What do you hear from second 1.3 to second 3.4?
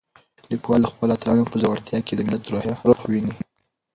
په زړورتیا کې د ملت روح وینه.